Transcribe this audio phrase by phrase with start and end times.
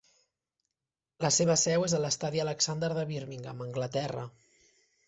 [1.25, 4.27] La seva seu és a l'estadi Alexander de Birmingham, Anglaterra.